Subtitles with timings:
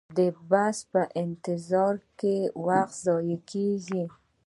[0.17, 0.19] د
[0.49, 2.35] بس په انتظار کې
[2.67, 4.03] وخت ضایع کیږي